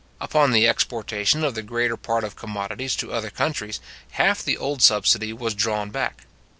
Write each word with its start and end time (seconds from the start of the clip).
Upon 0.19 0.49
the 0.49 0.67
exportation 0.67 1.43
of 1.43 1.53
the 1.53 1.61
greater 1.61 1.95
part 1.95 2.23
of 2.23 2.35
commodities 2.35 2.95
to 2.95 3.11
other 3.13 3.29
countries, 3.29 3.79
half 4.13 4.43
the 4.43 4.57
old 4.57 4.81
subsidy 4.81 5.31
was 5.31 5.53
drawn 5.53 5.91
back. 5.91 6.25